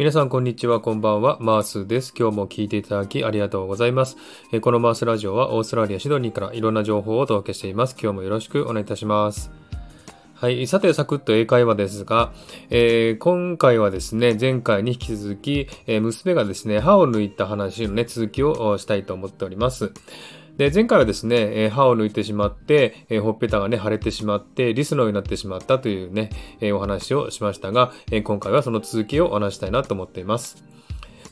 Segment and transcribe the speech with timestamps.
[0.00, 1.36] 皆さん、こんにちは、こんばんは。
[1.40, 2.14] マースです。
[2.18, 4.16] 今日も聞いていただきありがとうございます。
[4.50, 7.94] えこのマースラジオはオーストラリア・シドニーからいろんな情報をお届けしています。
[8.00, 9.50] 今日もよろしくお願いいたします。
[10.32, 10.66] はい。
[10.66, 12.32] さて、サクッと英会話ですが、
[12.70, 19.92] えー今回はですね、前回に引き続き、えー娘がですね、歯を抜いた話のね、続きをしたいと思っております。
[20.56, 30.69] で、前回はですね、え歯を抜いてしまって、えほっぺたがね、腫れてしまって、リスのようになってしまったというね、えお話をしましたが、え今回はその続きをお話したいなと思っています。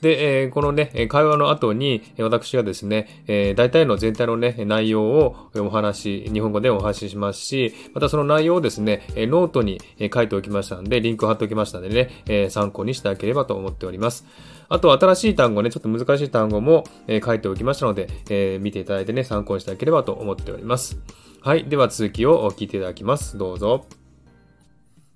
[0.00, 9.80] で、えこのね、会話の後に、私がですね、え大体の全体のね、内容をお話し、日本語でお話ししますし、またその内容をですね、ノートに
[10.12, 14.26] 書いておきましたので、リンクを貼っておきましたのでね、え参考にしていただければと思っております。
[14.68, 20.98] あと、新しい単語ね、ちょっと難しい単語も、え書いておきましたので、え見ていただいてね、参考にしていただければと思っております。
[21.40, 21.64] はい。
[21.64, 23.38] では続きを聞いていただきます。
[23.38, 23.86] どうぞ。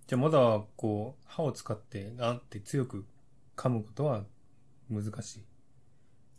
[0.07, 3.05] じゃあまだ、こう、歯を使って、なんて強く
[3.57, 4.23] 噛むことは
[4.90, 5.44] 難しい。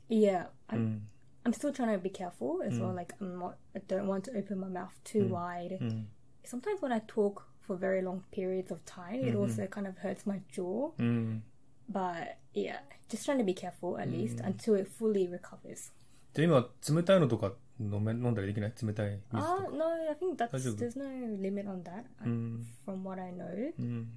[0.09, 1.09] Yeah, う I'm, ん。
[1.45, 2.93] I'm still trying to be careful as well.
[2.93, 2.95] Mm.
[2.97, 5.31] Like I'm not, I don't want to open my mouth too Mm.
[5.31, 5.79] wide.
[5.81, 6.09] うん。
[6.45, 9.41] Sometimes when I talk for very long periods of time, it Mhm.
[9.41, 10.93] also kind of hurts my jaw.
[10.99, 11.43] うん。
[11.91, 14.57] But yeah, just trying to be careful at least Mm.
[14.57, 15.93] until it fully recovers.
[16.35, 19.71] じゃあ今、冷たいのとか飲め、飲んだりできない冷たい水と Ah, か。
[19.71, 20.77] no, I think that's Daijoubu?
[20.79, 21.05] there's no
[21.41, 22.05] limit on that.
[22.21, 22.67] I- うん。
[22.87, 24.09] From what I know, うん。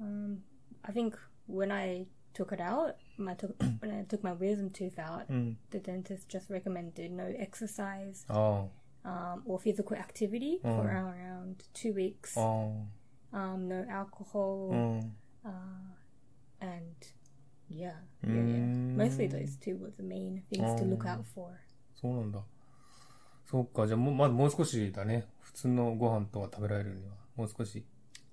[0.00, 0.38] um,
[0.82, 1.16] I think
[1.48, 2.06] when I
[2.38, 5.58] took it out, my took when I took my wisdom tooth out, うん。
[5.70, 8.66] the dentist just recommended no exercise あ
[9.04, 10.88] um, or physical activity for Mm.
[10.88, 12.38] around, around two weeks.
[12.40, 12.88] あ。
[13.32, 14.06] あ Um, no あ。
[14.06, 14.98] alcohol, うん。
[15.44, 15.50] uh,
[16.60, 16.94] and
[17.70, 18.96] yeah, yeah, Mm.
[18.96, 18.96] yeah.
[18.96, 21.18] Mostly those two were the main things to look Oh.
[21.20, 21.50] out for.
[21.94, 22.42] そうなんだ。
[23.46, 23.86] そうか。
[23.86, 25.26] じゃあもう、まだもう少しだね。
[25.40, 27.12] 普通のご飯とか食べられるには。
[27.36, 27.84] もう少し。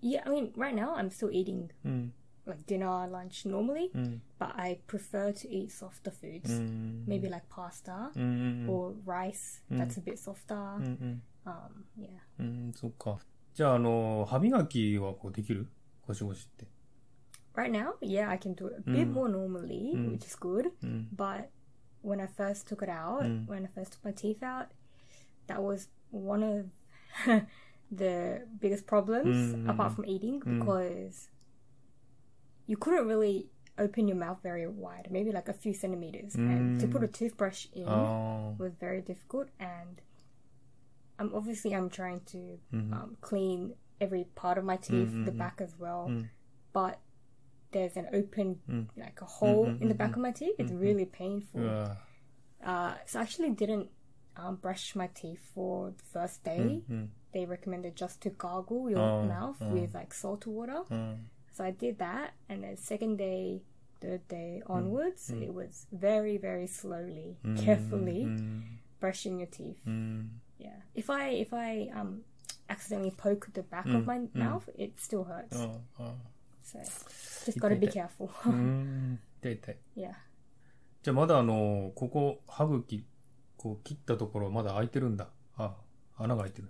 [0.01, 2.13] Yeah, I mean, right now I'm still eating うん。
[2.45, 4.21] like dinner, lunch normally, うん。
[4.39, 6.49] but I prefer to eat softer foods.
[6.51, 7.05] うん。
[7.07, 8.23] Maybe like pasta うん。
[8.23, 8.69] うん。
[8.69, 9.61] or rice.
[9.71, 9.77] Mm.
[9.77, 10.55] That's a bit softer.
[10.77, 10.83] うん。
[10.83, 11.21] うん。
[11.45, 11.51] Um,
[11.99, 12.09] yeah.
[12.39, 12.71] うん。
[12.75, 13.19] そっか。
[13.53, 15.67] じゃあ、あの、歯磨きはこうできる
[16.07, 16.65] ゴシゴシって。
[17.53, 19.13] Right now, yeah, I can do it a bit Mm.
[19.13, 20.11] more normally, Mm.
[20.17, 20.71] which is good.
[20.83, 21.09] うん。
[21.15, 21.47] But
[22.03, 23.45] when I first took it out, Mm.
[23.47, 24.67] when I first took my teeth out,
[25.47, 26.65] that was one of
[27.91, 30.59] the biggest problems Mm, apart mm, from eating mm.
[30.59, 31.29] because
[32.66, 33.46] you couldn't really
[33.78, 36.34] open your mouth very wide, maybe like a few centimeters.
[36.34, 36.52] Mm.
[36.52, 37.12] And to put a mm.
[37.12, 38.54] toothbrush in oh.
[38.58, 39.48] was very difficult.
[39.60, 40.00] And
[41.18, 42.92] I'm obviously I'm trying to mm-hmm.
[42.92, 45.24] um, clean every part of my teeth, mm-hmm.
[45.24, 46.28] the back as well, mm.
[46.72, 46.98] but
[47.72, 48.86] there's an open mm.
[48.96, 49.82] like a hole mm-hmm.
[49.82, 50.20] in the back mm-hmm.
[50.20, 50.54] of my teeth.
[50.58, 50.80] It's mm-hmm.
[50.80, 51.90] really painful.
[52.64, 53.88] Uh, so I actually didn't
[54.36, 56.82] um, brush my teeth for the first day.
[56.82, 57.04] Mm-hmm.
[57.32, 59.68] They recommended just to gargle your oh, mouth oh.
[59.68, 60.82] with like salt water.
[60.90, 61.16] Mm.
[61.55, 61.55] うん。
[61.55, 63.61] So I did that, and then second day,
[64.01, 65.43] third day onwards, mm.
[65.43, 68.79] it was very, very slowly, うん carefully うん。
[69.01, 69.75] brushing your teeth.
[69.87, 70.41] うん。
[70.59, 70.71] Yeah.
[70.95, 72.21] If I if I um
[72.69, 74.29] accidentally poke the back Mm, of my mm.
[74.35, 75.57] mouth, it still hurts.
[75.57, 76.03] ああ。
[76.03, 76.13] ああ
[76.63, 76.79] So
[77.45, 78.01] just gotta be Okay.
[78.07, 78.25] careful.
[78.25, 79.19] う ーん。
[79.41, 79.77] 痛い痛い。
[79.97, 80.13] yeah.
[81.03, 83.03] じゃあまだあの、ここ、歯茎、
[83.57, 85.29] こう切ったところまだ開いてるんだ。
[85.57, 85.75] あ、
[86.17, 86.69] 穴が開いてる。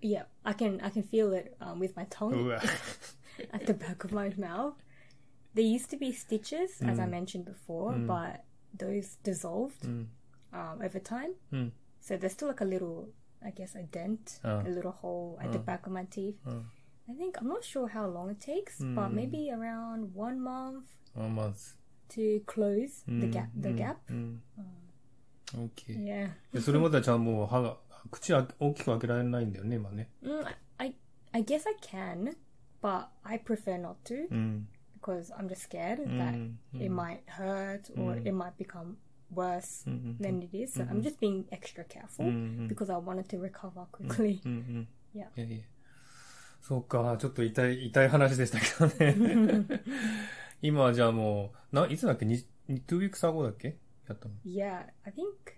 [0.00, 0.26] Yeah.
[0.44, 2.56] I can I can feel it um, with my tongue.
[3.42, 3.58] う わ。
[3.58, 4.74] at the back of my mouth.
[5.54, 7.10] There used to be stitches, as I Mm.
[7.10, 8.06] mentioned before, Mm.
[8.06, 8.40] but
[8.76, 10.08] those dissolved うん。
[10.52, 11.34] um, over time.
[11.52, 11.72] うん。
[12.00, 13.08] So there's still like a little,
[13.42, 14.60] I guess, a dent, Ah.
[14.64, 15.64] a little hole at the Ah.
[15.64, 16.36] back of my teeth.
[16.46, 16.70] うん。
[17.08, 19.14] I think I'm not sure how long it takes, but Mm.
[19.14, 20.82] maybe around one month
[21.16, 21.74] あ、まず。
[22.10, 23.48] to close うん the gap.
[23.60, 23.96] The うん gap.
[24.10, 24.42] うん。
[25.54, 26.04] オッケー。
[26.04, 26.30] Yeah.
[26.52, 27.78] でそれまではちゃんともう歯が、
[28.10, 30.10] 口あ大きく開けられないんだよね、今ね。
[30.22, 30.94] Mm, I
[31.32, 32.36] I guess I can,
[32.82, 34.68] but I prefer not to うん。
[35.00, 36.58] because I'm just scared う that ん。
[36.74, 38.22] it might hurt or Mm.
[38.22, 38.94] it might become
[39.34, 40.16] worse うん。
[40.20, 40.80] than it is.
[40.80, 42.68] So I'm just being extra careful うん。
[42.68, 44.40] because I wanted to recover quickly.
[44.44, 44.52] うん。
[44.52, 44.88] うん。
[45.14, 45.26] Yeah.
[45.36, 45.64] いやいや。
[46.60, 48.58] そうか、ちょっと痛い、痛い話でした
[48.88, 49.80] けどね。
[50.60, 52.36] 今はじゃあもう、な、いつだっけ に
[52.68, 53.76] ?2 weeks ago だっけ
[54.08, 55.54] やったの Yeah, I think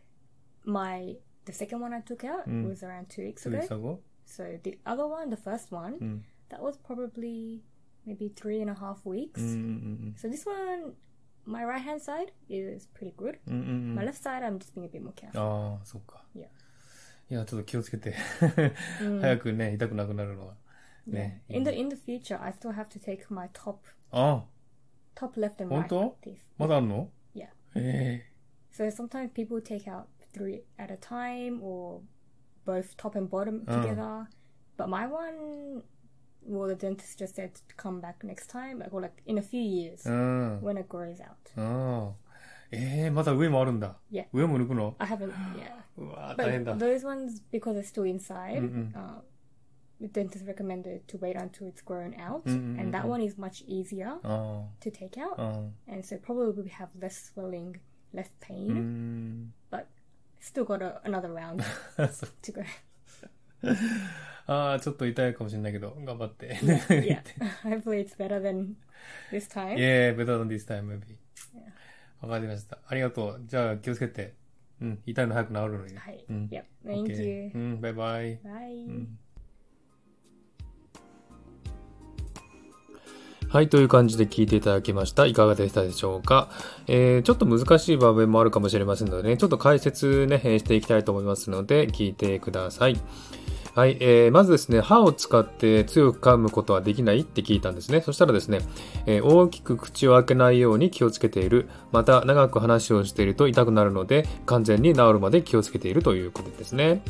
[0.65, 2.69] my the second one I took out Mm.
[2.69, 3.59] was around two weeks 2 ago.
[3.59, 4.01] weeks ago?
[4.27, 6.25] So the other one, the first one, うん。
[6.49, 7.63] that was probably
[8.07, 9.39] maybe three and a half weeks.
[9.41, 9.53] うんう
[10.11, 10.95] ん So this one,
[11.47, 13.39] my right hand side is pretty good.
[13.47, 13.55] うん。
[13.55, 13.95] うんうんうん。
[13.97, 15.41] My left side, I'm just being a bit more careful.
[15.41, 16.25] ああ、そっか。
[16.35, 16.47] Yeah.
[17.31, 18.15] いや、ちょっと気をつけて。
[19.01, 19.21] Mm.
[19.21, 20.55] 早くね、痛くなくなるのは。
[21.09, 21.13] Yeah.
[21.15, 21.43] ね。
[21.49, 23.79] In the in the future, I still have to take my top
[24.11, 24.45] ああ、
[25.15, 26.39] top left and right 本当 teeth.
[26.59, 27.49] まだあるの Yeah.
[27.77, 28.27] え
[28.73, 32.03] So sometimes people take out three at a time or
[32.67, 33.81] both top and bottom Ah.
[33.83, 34.27] together.
[34.77, 35.83] But my one,
[36.46, 39.62] well, the dentist just said to come back next time, or like in a few
[39.62, 40.06] years
[40.62, 41.52] when it grows out.
[41.58, 42.16] Oh,
[44.10, 44.26] Yeah.
[45.00, 45.34] I haven't.
[45.58, 45.76] Yeah.
[46.38, 46.46] But
[46.80, 48.64] those ones because they're still inside.
[48.96, 49.20] Uh,
[50.02, 54.18] the dentist recommended to wait until it's grown out, and that one is much easier
[54.82, 55.40] to take out,
[55.88, 57.78] and so probably we have less swelling,
[58.14, 59.88] less pain, but
[60.42, 61.64] still got a, another round
[62.42, 62.64] to go.
[64.48, 66.56] ああ、ちょっと痛いかもしれないけど、頑張って。
[66.56, 67.22] yeah,
[67.64, 68.76] hopefully it's better than
[69.32, 69.78] this time.
[69.78, 71.18] Yeah, better than this time, maybe.
[71.54, 72.28] Yeah.
[72.28, 72.78] わかりました。
[72.88, 73.42] ありがとう。
[73.46, 74.34] じゃあ気をつけて。
[74.82, 76.00] うん、痛いの早く治るのにね。
[76.00, 76.50] はいうん。
[76.52, 76.64] Yep.
[76.86, 77.52] Thank you.
[77.56, 78.38] うん、バイバイ。
[78.40, 78.88] Bye.
[78.88, 79.20] うん
[83.56, 85.26] はい、という感じで聞いていただきました。
[85.26, 86.50] いかがでしたでしょうか、
[86.88, 93.00] えー、ちょっと難しい場面もあるかもしれませんのでね、ちょっと解説ね、えーしていきたいと思いますので、聞いてください。
[93.76, 98.00] はい、えー、まずですね、歯を使って強く噛むことはできないって聞いたんですね。
[98.00, 98.60] そしたらですね、
[99.06, 101.68] えー大きく口を開けないように気をつけている。
[101.92, 107.02] また、長く話をしていると痛くなるので、完全に治るまで気をつけているということですね。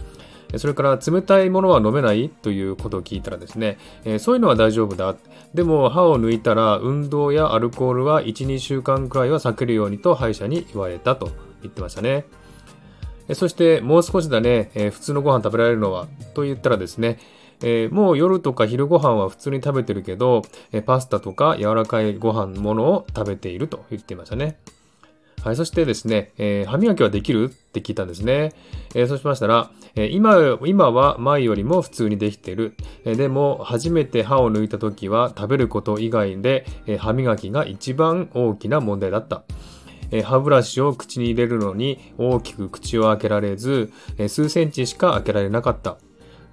[0.57, 5.15] それから冷たいものは飲めないということを聞いたらですね、えーそういうのは大丈夫だ。
[5.53, 11.29] でも歯を抜いたら運動やアルコールは1、2週間くらいは避けるようにと歯医者に言われたと
[11.61, 12.25] 言ってましたね。
[13.33, 17.17] そしてもう少しだね、えー普通のご飯食べられるのはと言ったらですね、
[17.61, 24.57] えーもう夜とか昼ご飯は普通に食べてるけど、えーパスタとか柔らかいご飯ものを食べていると言っていましたね。
[25.45, 28.53] はい、そしてですね、え歯磨きはできるって聞いたんですね。
[28.95, 32.73] えそうしましたら、え今、今は前よりも普通にできてる。
[33.05, 39.43] えでも、初めて歯を抜いた時は食べること以外で、え歯磨きが一番大きな問題だった。
[40.11, 45.97] え歯ブラシを口に入れるのに大きく口を開けられず、え数センチしか開けられなかった。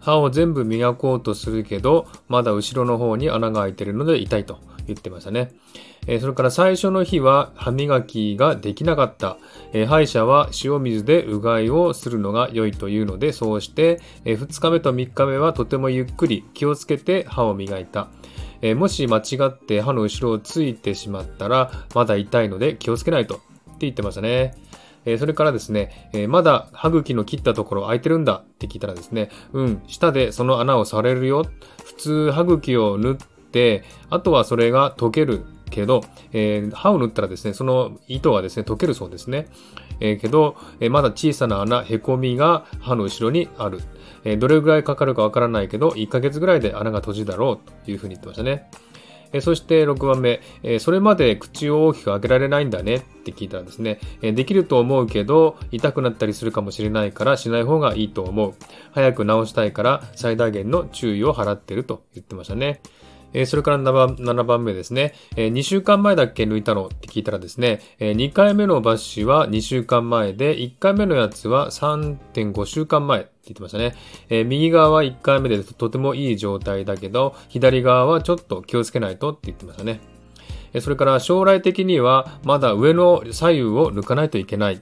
[0.00, 5.52] 歯を全部磨こうとするけど、まだ後ろの方に穴が開いてるので痛いと言ってましたね。
[6.08, 9.38] えそれから最初の日は歯磨きができなかった。
[9.72, 18.08] え歯医者は塩水でうがいをするのが良いというので、そうして、え2日目と3日目はとてもゆっくり気をつけて歯を磨いた。
[18.62, 23.43] えーもし間違って歯の後ろをついてしまったら、まだ痛いので気をつけないとって
[23.81, 24.55] 言ってましたね。
[25.05, 31.44] えーそれからですね、えーまだ歯茎の切ったところ空いてるんだって聞いたらですね、うん、舌でその穴をされるよ。
[31.85, 36.02] 普通歯茎を縫って、あとはそれが溶けるけど、
[36.32, 39.48] えー歯を縫ったらですね、その糸がですね、溶けるそうですね。
[40.00, 43.80] えーけど、えーまだ小さな穴、へこみが歯の後ろにある。
[44.24, 48.70] えどれぐらいかかるかわからないけど、1ヶ月ぐらいで穴が閉じだろうというふうに言ってましたね。
[49.32, 58.54] えそして6番目、えそれまで口を大きく開けられないんだねって聞いたらですね、えできると思うけど、痛くなったりするかもしれないからしない方がいいと思う。
[58.92, 62.80] 早く治したいから最大限の注意を払ってると言ってましたね。
[63.32, 66.44] えーそれから7番 ,7 番目ですね、え2週間前だっけ？
[66.44, 73.94] 抜いたのって聞いたらですね、え2回目のバッシュは2週間前で、1回目のやつは3.5週間前って言ってましたね。
[74.29, 80.12] えー右側は1回目でとてもいい状態だけど、左側はちょっと気をつけないとって言ってましたね。
[80.80, 84.80] それから将来的にはまだ上の左右を抜かないといけない。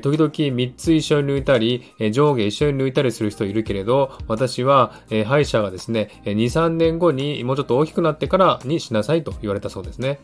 [0.00, 4.92] 時々3つ一緒に抜いたり、上下一緒に抜いたりする人いるけれど、私は、
[5.26, 10.20] 歯医者がですね、2、3年後にもうちょっと大きくなってからにしなさいと言われたそうですね。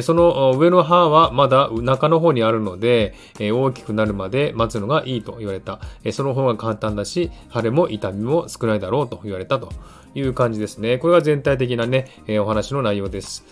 [0.00, 5.80] その上の歯はまだ中の方にあるので、大きくなるまで待つのがいいと言われた。
[6.12, 9.70] その方が簡単だし、腫れも痛みも少ないだろうと言われたと
[10.14, 10.96] いう感じですね。
[10.96, 12.06] これが全体的なね、
[12.40, 13.44] お話の内容です。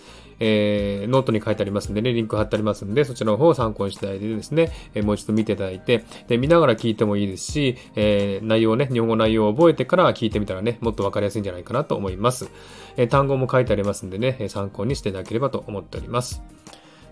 [0.43, 12.49] えーノートに書いてありますんでね、リンク貼ってありますんで、そちらの方を参考にしていただいてですね、えーもう一度見ていただいて、で、見ながら聞いてもいいですし、えー内容をね、日本語内容を覚えてから聞いてみたらね、もっとわかりやすいんじゃないかなと思います。
[12.97, 16.41] えー単語も書いてありますんでね、参考にしていただければと思っております。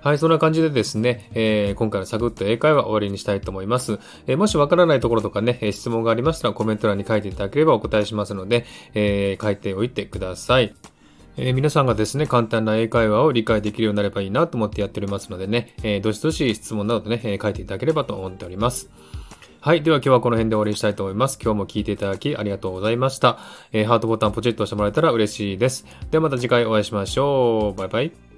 [0.01, 3.99] はい、そんな感じでですね、えー今回のサクッと英会話終わりにしたいと思います。
[4.27, 10.73] えーもしわからないところとかね、質問がありましたらコメント欄に書いていただければお答えしますので、えー書いておいてください。
[11.41, 18.89] えー皆さんがですね、簡単な英会話を理解できるようになればいいなと思ってやっておりますのでね、えーどしどし質問などね、えー書いていただければと思っております。
[19.61, 19.81] はい。
[19.81, 21.39] では今日はこの辺で終わりにしたいと思います。
[21.41, 23.39] 今日も聞いていただきありがとうございました。
[23.71, 25.85] えーハートボタンポチッと押してもらえたら嬉しいです。
[26.11, 27.79] ではまた次回お会いしましょう。
[27.79, 28.28] バイバイ。